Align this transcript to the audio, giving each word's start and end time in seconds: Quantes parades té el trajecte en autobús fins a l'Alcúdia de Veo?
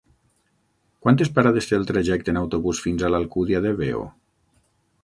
Quantes 1.07 1.31
parades 1.35 1.69
té 1.71 1.77
el 1.79 1.85
trajecte 1.91 2.35
en 2.35 2.41
autobús 2.43 2.83
fins 2.87 3.05
a 3.05 3.13
l'Alcúdia 3.17 3.63
de 3.69 3.77
Veo? 3.85 4.05